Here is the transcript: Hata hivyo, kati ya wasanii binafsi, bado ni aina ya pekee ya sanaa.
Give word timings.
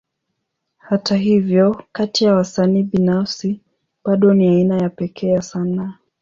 Hata 0.77 1.15
hivyo, 1.15 1.83
kati 1.91 2.25
ya 2.25 2.35
wasanii 2.35 2.83
binafsi, 2.83 3.61
bado 4.03 4.33
ni 4.33 4.47
aina 4.47 4.77
ya 4.77 4.89
pekee 4.89 5.29
ya 5.29 5.41
sanaa. 5.41 5.93